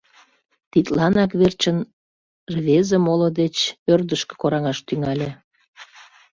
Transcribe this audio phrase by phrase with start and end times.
[0.71, 1.77] Тидланак верчын
[2.53, 3.55] рвезе моло деч
[3.93, 5.29] ӧрдыжкӧ кораҥаш тӱҥале.